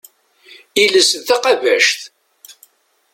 Iles 0.83 1.09
d 1.17 1.21
taqabact. 1.27 1.99